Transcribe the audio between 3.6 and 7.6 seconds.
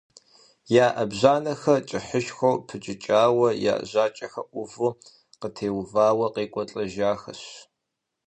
я жьакӀэр Ӏуву къытеувауэ къекӀуэлӀэжахэщ.